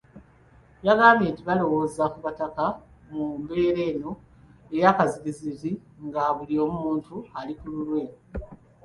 Yagambye 0.87 1.27
nti 1.31 1.41
balowoozezza 1.47 2.05
ku 2.13 2.17
Bataka 2.25 2.65
mu 3.13 3.25
mbeera 3.41 3.81
eno 3.91 4.11
eyakazigizigi 4.75 5.71
nga 6.05 6.23
buli 6.37 6.55
muntu 6.83 7.15
ali 7.39 7.53
ku 7.59 7.65
lulwe. 7.73 8.03